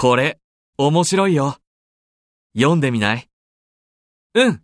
[0.00, 0.38] これ、
[0.76, 1.56] 面白いよ。
[2.56, 3.28] 読んでみない？
[4.34, 4.62] うん。